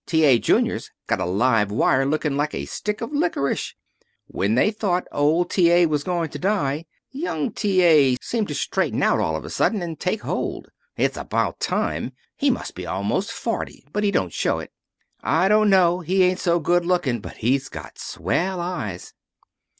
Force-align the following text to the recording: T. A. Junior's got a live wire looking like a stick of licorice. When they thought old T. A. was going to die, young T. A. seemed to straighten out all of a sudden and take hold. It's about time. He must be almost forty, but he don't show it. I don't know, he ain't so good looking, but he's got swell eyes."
T. 0.07 0.23
A. 0.25 0.39
Junior's 0.39 0.89
got 1.05 1.19
a 1.19 1.25
live 1.27 1.71
wire 1.71 2.07
looking 2.07 2.35
like 2.35 2.55
a 2.55 2.65
stick 2.65 3.01
of 3.01 3.11
licorice. 3.13 3.75
When 4.25 4.55
they 4.55 4.71
thought 4.71 5.07
old 5.11 5.51
T. 5.51 5.69
A. 5.71 5.85
was 5.85 6.03
going 6.03 6.29
to 6.29 6.39
die, 6.39 6.87
young 7.11 7.51
T. 7.51 7.83
A. 7.83 8.15
seemed 8.19 8.47
to 8.47 8.55
straighten 8.55 9.03
out 9.03 9.19
all 9.19 9.35
of 9.35 9.45
a 9.45 9.49
sudden 9.51 9.79
and 9.83 9.99
take 9.99 10.23
hold. 10.23 10.69
It's 10.97 11.17
about 11.17 11.59
time. 11.59 12.13
He 12.35 12.49
must 12.49 12.73
be 12.73 12.87
almost 12.87 13.31
forty, 13.31 13.85
but 13.93 14.03
he 14.03 14.09
don't 14.09 14.33
show 14.33 14.57
it. 14.57 14.71
I 15.21 15.47
don't 15.47 15.69
know, 15.69 15.99
he 15.99 16.23
ain't 16.23 16.39
so 16.39 16.59
good 16.59 16.83
looking, 16.83 17.19
but 17.19 17.37
he's 17.37 17.69
got 17.69 17.99
swell 17.99 18.59
eyes." 18.59 19.13